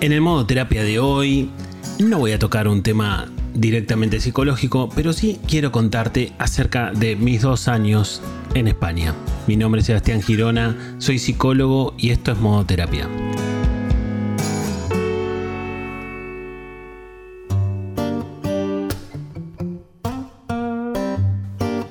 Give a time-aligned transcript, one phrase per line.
[0.00, 1.50] En el modo terapia de hoy
[1.98, 7.42] no voy a tocar un tema directamente psicológico, pero sí quiero contarte acerca de mis
[7.42, 8.22] dos años
[8.54, 9.12] en España.
[9.48, 13.08] Mi nombre es Sebastián Girona, soy psicólogo y esto es modo terapia.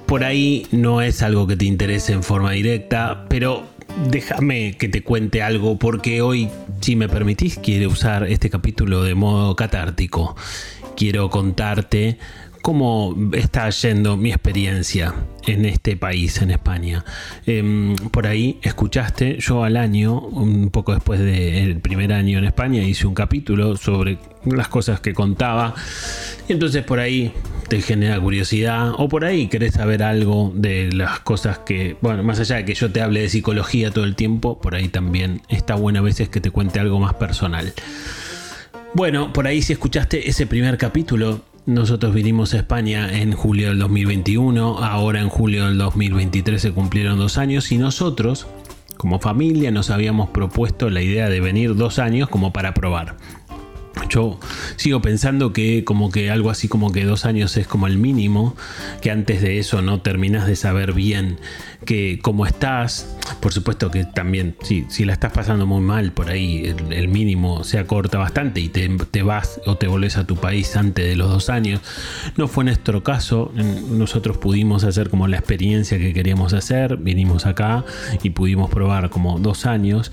[0.06, 3.66] Por ahí no es algo que te interese en forma directa, pero
[4.06, 6.50] déjame que te cuente algo porque hoy,
[6.82, 10.36] si me permitís, quiero usar este capítulo de modo catártico.
[10.96, 12.18] Quiero contarte
[12.62, 15.14] cómo está yendo mi experiencia
[15.46, 17.06] en este país, en España.
[17.46, 22.82] Em, por ahí escuchaste, yo al año, un poco después del primer año en España,
[22.84, 25.76] hice un capítulo sobre las cosas que contaba.
[26.50, 27.32] Y entonces por ahí
[27.68, 32.40] te genera curiosidad o por ahí querés saber algo de las cosas que, bueno, más
[32.40, 35.76] allá de que yo te hable de psicología todo el tiempo, por ahí también está
[35.76, 37.74] bueno a veces que te cuente algo más personal.
[38.94, 43.80] Bueno, por ahí si escuchaste ese primer capítulo, nosotros vinimos a España en julio del
[43.80, 48.48] 2021, ahora en julio del 2023 se cumplieron dos años y nosotros,
[48.96, 53.18] como familia, nos habíamos propuesto la idea de venir dos años como para probar.
[54.10, 54.40] Yo
[54.76, 58.56] sigo pensando que como que algo así como que dos años es como el mínimo,
[59.02, 61.38] que antes de eso no terminas de saber bien
[61.86, 63.16] que cómo estás.
[63.42, 67.64] Por supuesto que también, si, si la estás pasando muy mal por ahí, el, mínimo
[67.64, 71.16] se acorta bastante y te, te, vas o te volvés a tu país antes de
[71.16, 71.82] los dos años.
[72.36, 73.52] No fue nuestro caso,
[73.90, 77.86] nosotros pudimos hacer como la experiencia que queríamos hacer, vinimos acá
[78.24, 80.12] y pudimos probar como dos años.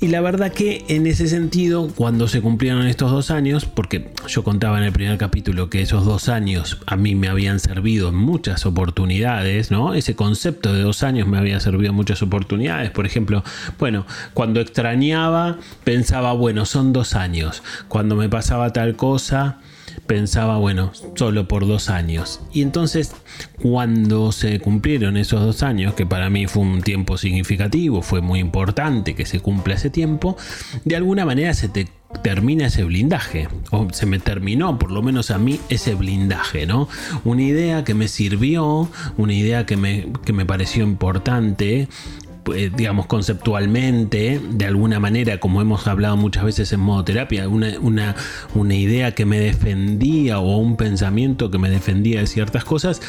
[0.00, 4.44] Y la verdad que en ese sentido, cuando se cumplieron estos dos años, porque yo
[4.44, 8.16] contaba en el primer capítulo que esos dos años a mí me habían servido en
[8.16, 9.94] muchas oportunidades, ¿no?
[9.94, 12.90] Ese concepto de dos años me había servido en muchas oportunidades.
[12.90, 13.44] Por ejemplo,
[13.78, 17.62] bueno, cuando extrañaba, pensaba, bueno, son dos años.
[17.88, 19.60] Cuando me pasaba tal cosa,
[20.06, 22.40] pensaba, bueno, solo por dos años.
[22.52, 23.12] Y entonces,
[23.60, 28.40] cuando se cumplieron esos dos años, que para mí fue un tiempo significativo, fue muy
[28.40, 30.36] importante que se cumpla ese tiempo,
[30.84, 31.88] de alguna manera se te
[32.22, 36.88] termina ese blindaje, o se me terminó por lo menos a mí ese blindaje, ¿no?
[37.24, 41.88] Una idea que me sirvió, una idea que me, que me pareció importante,
[42.52, 48.16] digamos, conceptualmente, de alguna manera, como hemos hablado muchas veces en modo terapia, una, una,
[48.54, 53.00] una, idea que me defendía o un pensamiento que me defendía de ciertas cosas,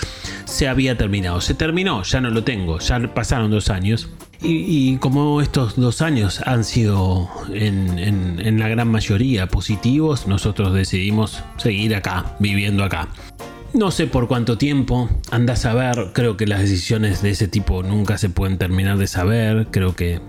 [0.45, 1.41] se había terminado.
[1.41, 4.09] Se terminó, ya no lo tengo, ya pasaron dos años.
[4.41, 10.73] Y, como estos dos años han sido en, en, en la gran mayoría positivos, nosotros
[10.73, 13.07] decidimos seguir acá, viviendo acá.
[13.75, 17.83] No sé por cuánto tiempo, andas a ver, creo que las decisiones de ese tipo
[17.83, 20.21] nunca se pueden terminar de saber, creo que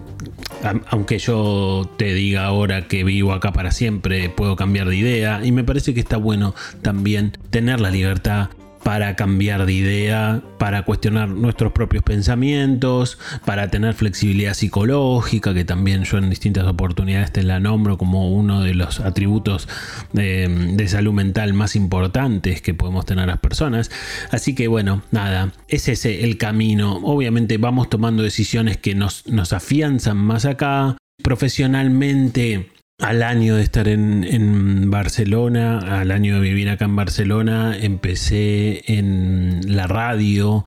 [0.89, 5.53] aunque yo te diga ahora que vivo acá para siempre, puedo cambiar de idea y
[5.53, 8.49] me parece que está bueno también tener la libertad
[8.83, 16.05] para cambiar de idea, para cuestionar nuestros propios pensamientos, para tener flexibilidad psicológica, que también
[16.05, 19.69] yo en distintas oportunidades te la nombro como uno de los atributos
[20.13, 23.91] de, salud mental más importantes que podemos tener las personas.
[24.31, 27.01] Así que bueno, nada, es ese el camino.
[27.03, 30.97] Obviamente vamos tomando decisiones que nos, nos afianzan más acá.
[31.23, 38.83] Profesionalmente al año de estar en, Barcelona, al año de vivir acá en Barcelona, empecé
[38.99, 40.65] en la radio,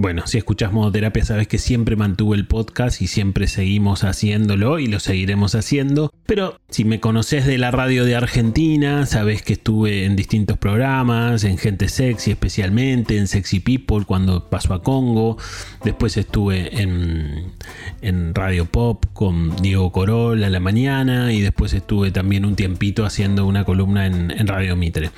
[0.00, 4.86] bueno, si escuchas modoterapia sabes que siempre mantuve el podcast y siempre seguimos haciéndolo y
[4.86, 6.10] lo seguiremos haciendo.
[6.24, 11.44] Pero si me conoces de la radio de Argentina, sabes que estuve en distintos programas,
[11.44, 15.36] en Gente Sexy especialmente, en Sexy People cuando pasó a Congo.
[15.84, 17.52] Después estuve en,
[18.00, 23.04] en Radio Pop con Diego Corol a la mañana y después estuve también un tiempito
[23.04, 25.10] haciendo una columna en, en Radio Mitre.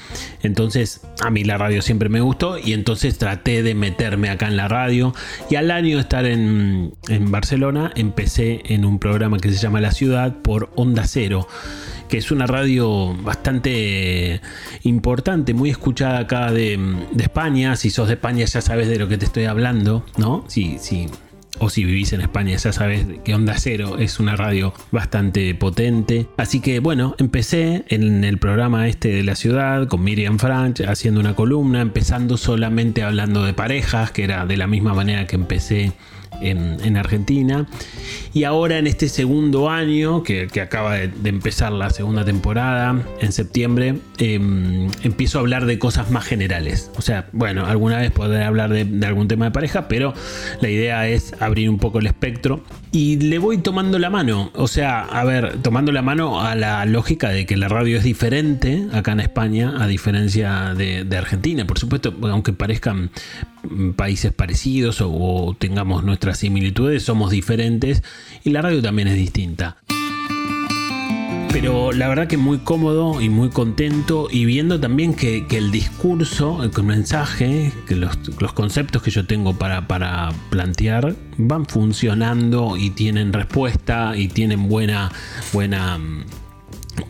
[0.42, 4.56] Entonces, a mí la radio siempre me gustó y entonces traté de meterme acá en
[4.56, 5.14] la radio.
[5.50, 6.94] Y al año de estar en,
[7.30, 11.46] Barcelona, empecé en un programa que se llama La Ciudad por Onda Cero
[12.08, 14.42] que es una radio bastante
[14.82, 16.78] importante, muy escuchada acá de,
[17.10, 17.74] de, España.
[17.74, 20.44] Si sos de España ya sabes de lo que te estoy hablando, ¿no?
[20.46, 21.08] Si, si
[21.58, 26.26] o si vivís en España ya sabes que Onda Cero es una radio bastante potente.
[26.36, 31.20] Así que bueno, empecé en el programa este de la ciudad con Miriam Franch haciendo
[31.20, 35.92] una columna, empezando solamente hablando de parejas, que era de la misma manera que empecé
[36.40, 37.66] en, Argentina.
[38.34, 43.96] Y ahora en este segundo año, que, acaba de, empezar la segunda temporada, en septiembre,
[44.18, 46.90] em, empiezo a hablar de cosas más generales.
[46.96, 50.14] O sea, bueno, alguna vez podré hablar de, algún tema de pareja, pero
[50.60, 52.62] la idea es abrir un poco el espectro
[52.92, 54.50] y le voy tomando la mano.
[54.54, 58.04] O sea, a ver, tomando la mano a la lógica de que la radio es
[58.04, 61.66] diferente acá en España, a diferencia de, Argentina.
[61.66, 63.10] Por supuesto, aunque parezcan
[63.96, 66.02] países parecidos o tengamos
[66.38, 68.02] similitudes, somos diferentes
[68.44, 69.76] y la radio también es distinta.
[71.52, 76.62] Pero la verdad que muy cómodo y muy contento y viendo también que, el discurso,
[76.64, 78.16] el mensaje, que los,
[78.54, 85.12] conceptos que yo tengo para, para, plantear van funcionando y tienen respuesta y tienen buena,
[85.52, 86.00] buena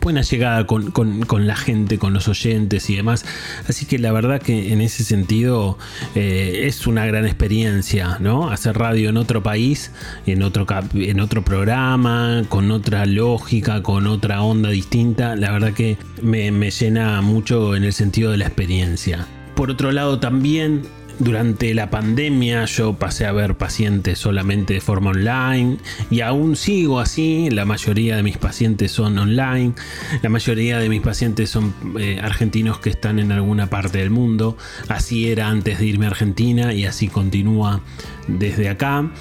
[0.01, 3.25] buena llegada con, la gente, con los oyentes y demás.
[3.67, 5.77] Así que la verdad que en ese sentido
[6.15, 8.49] eh, es una gran experiencia, ¿no?
[8.49, 9.91] Hacer radio en otro país,
[10.25, 15.35] en otro, en otro programa, con otra lógica, con otra onda distinta.
[15.35, 19.25] La verdad que me, me llena mucho en el sentido de la experiencia.
[19.55, 20.81] Por otro lado también
[21.19, 25.77] durante la pandemia yo pasé a ver pacientes solamente de forma online
[26.09, 29.73] y aún sigo así, la mayoría de mis pacientes son online,
[30.21, 34.57] la mayoría de mis pacientes son eh, argentinos que están en alguna parte del mundo,
[34.87, 37.81] así era antes de irme a Argentina y así continúa
[38.27, 39.11] desde acá,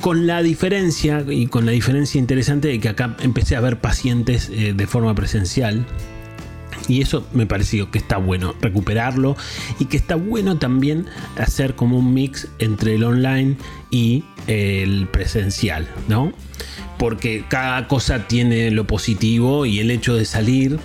[0.00, 4.50] con la diferencia y con la diferencia interesante de que acá empecé a ver pacientes
[4.50, 5.86] eh, de forma presencial
[6.88, 9.36] y eso me pareció que está bueno recuperarlo
[9.78, 11.06] y que está bueno también
[11.36, 13.56] hacer como un mix entre el online
[13.90, 16.32] y el presencial, ¿no?
[16.98, 20.78] Porque cada cosa tiene lo positivo y el hecho de salir,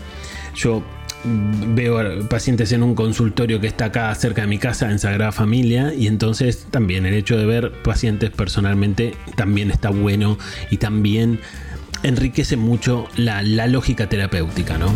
[0.56, 0.84] yo
[1.26, 5.94] veo pacientes en un consultorio que está acá cerca de mi casa en Sagrada Familia
[5.94, 10.38] y entonces también el hecho de ver pacientes personalmente también está bueno
[10.70, 11.40] y también
[12.04, 14.96] enriquece mucho la, la lógica terapéutica, ¿no?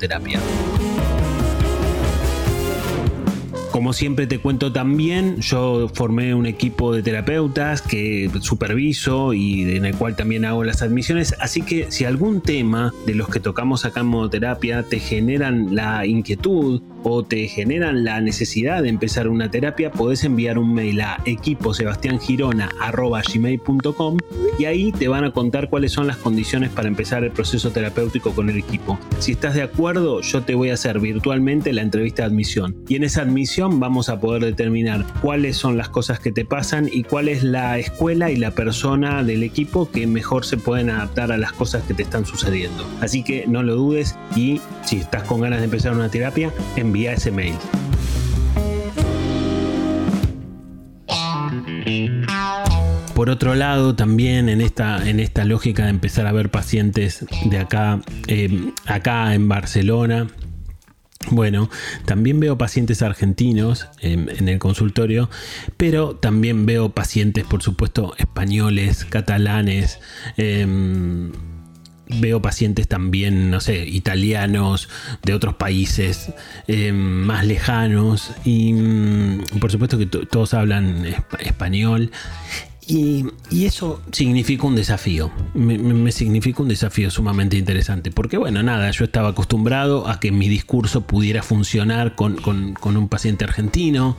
[3.71, 9.85] Como siempre te cuento también, yo formé un equipo de terapeutas que superviso y en
[9.85, 13.85] el cual también hago las admisiones, así que si algún tema de los que tocamos
[13.85, 19.49] acá en modoterapia te generan la inquietud o te generan la necesidad de empezar una
[19.51, 24.17] terapia, podés enviar un mail a equiposebastiangirona.gmail.com
[24.59, 28.31] y ahí te van a contar cuáles son las condiciones para empezar el proceso terapéutico
[28.31, 28.99] con el equipo.
[29.19, 32.95] Si estás de acuerdo, yo te voy a hacer virtualmente la entrevista de admisión y
[32.95, 37.03] en esa admisión vamos a poder determinar cuáles son las cosas que te pasan y
[37.03, 41.37] cuál es la escuela y la persona del equipo que mejor se pueden adaptar a
[41.37, 42.85] las cosas que te están sucediendo.
[42.99, 46.51] Así que no lo dudes y si estás con ganas de empezar una terapia,
[46.91, 47.55] envía ese mail.
[53.15, 57.57] Por otro lado, también en esta, en esta lógica de empezar a ver pacientes de
[57.59, 60.27] acá, eh, acá en Barcelona,
[61.29, 61.69] bueno,
[62.03, 65.29] también veo pacientes argentinos en, el consultorio,
[65.77, 69.99] pero también veo pacientes, por supuesto, españoles, catalanes.
[70.35, 71.31] Em,
[72.19, 74.89] veo pacientes también, no sé, italianos,
[75.23, 76.33] de otros países
[76.67, 81.05] em, más lejanos y mm, por supuesto que todos hablan
[81.39, 82.11] español
[82.87, 89.05] y, eso significa un desafío, me, significa un desafío sumamente interesante, porque bueno, nada, yo
[89.05, 92.37] estaba acostumbrado a que mi discurso pudiera funcionar con,
[92.83, 94.17] un paciente argentino,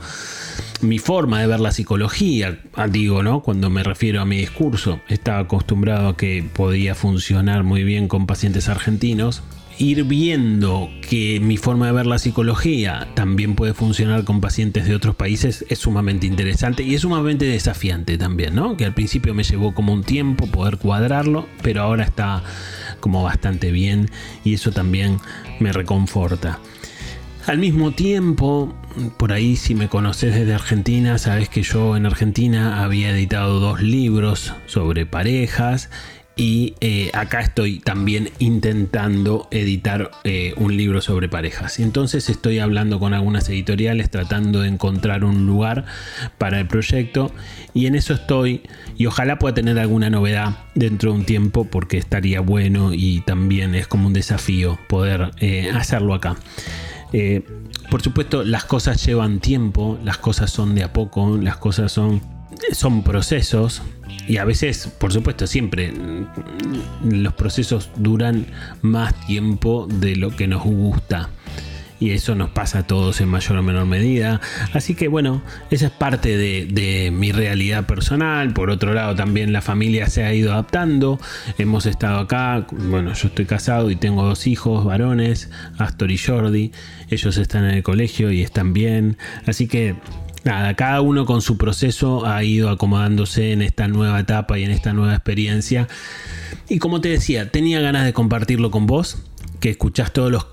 [0.81, 3.41] mi forma de ver la psicología, ah, digo, ¿no?
[3.41, 8.25] Cuando me refiero a mi discurso, estaba acostumbrado a que podía funcionar muy bien con
[8.25, 9.43] pacientes argentinos,
[9.77, 14.95] ir viendo que mi forma de ver la psicología también puede funcionar con pacientes de
[14.95, 18.77] otros países es sumamente interesante y es sumamente desafiante también, ¿no?
[18.77, 22.43] Que al principio me llevó como un tiempo poder cuadrarlo, pero ahora está
[22.99, 24.09] como bastante bien
[24.43, 25.19] y eso también
[25.59, 26.59] me reconforta.
[27.45, 28.73] Al mismo tiempo,
[29.17, 33.81] por ahí si me conoces desde Argentina, sabes que yo en Argentina había editado dos
[33.81, 35.89] libros sobre parejas
[36.35, 41.79] y eh, acá estoy también intentando editar eh, un libro sobre parejas.
[41.79, 45.85] Entonces estoy hablando con algunas editoriales tratando de encontrar un lugar
[46.39, 47.31] para el proyecto
[47.73, 48.61] y en eso estoy
[48.97, 53.75] y ojalá pueda tener alguna novedad dentro de un tiempo porque estaría bueno y también
[53.75, 56.35] es como un desafío poder eh, hacerlo acá.
[57.91, 62.32] por supuesto, las cosas llevan tiempo, las cosas son de a poco, las cosas son,
[62.73, 63.81] son procesos,
[64.27, 65.93] y a veces, por supuesto, siempre
[67.03, 68.45] los procesos duran
[68.81, 71.29] más tiempo de lo que nos gusta.
[71.99, 74.41] Y eso nos pasa a todos en mayor o menor medida.
[74.73, 75.41] Así que bueno,
[75.71, 78.53] esa es parte de, mi realidad personal.
[78.53, 81.17] Por otro lado, también la familia se ha ido adaptando.
[81.57, 82.65] Hemos estado acá.
[82.71, 86.71] Bueno, yo estoy casado y tengo dos hijos varones, Astor y Jordi.
[87.09, 89.17] Ellos están en el colegio y están bien.
[89.45, 89.95] Así que
[90.43, 94.71] nada, cada uno con su proceso ha ido acomodándose en esta nueva etapa y en
[94.71, 95.87] esta nueva experiencia.
[96.69, 99.17] Y como te decía, tenía ganas de compartirlo con vos,
[99.63, 100.43] que escuchás todas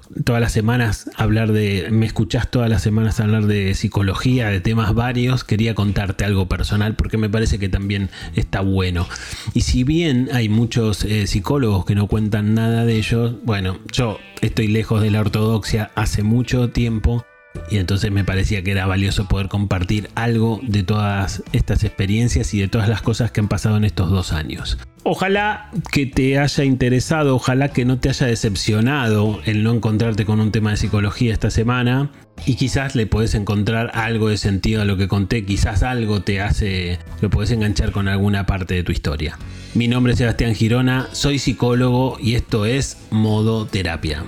[0.40, 5.42] las semanas hablar de, me escuchás todas las semanas hablar de psicología, de temas varios,
[5.42, 9.09] quería contarte algo personal porque me parece que también está bueno.
[9.52, 14.20] Y si bien hay muchos eh, psicólogos que no cuentan nada de ellos, bueno, yo
[14.42, 17.26] estoy lejos de la ortodoxia hace mucho tiempo
[17.71, 22.61] y entonces me parecía que era valioso poder compartir algo de todas estas experiencias y
[22.61, 24.78] de todas las cosas que han pasado en estos dos años.
[25.02, 30.40] Ojalá que te haya interesado, ojalá que no te haya decepcionado el no encontrarte con
[30.40, 32.11] un tema de psicología esta semana
[32.45, 36.40] y quizás le puedes encontrar algo de sentido a lo que conté, quizás algo te
[36.40, 39.38] hace, lo puedes enganchar con alguna parte de tu historia.
[39.75, 44.25] Mi nombre es Sebastián Girona, soy psicólogo y esto es Modo Terapia.